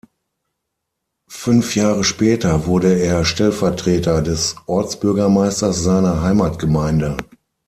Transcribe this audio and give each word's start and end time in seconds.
Fünf 1.29 1.75
Jahre 1.75 2.03
später 2.03 2.65
wurde 2.65 2.91
er 2.99 3.23
Stellvertreter 3.23 4.23
des 4.23 4.55
Ortsbürgermeisters 4.65 5.83
seiner 5.83 6.23
Heimatgemeinde. 6.23 7.17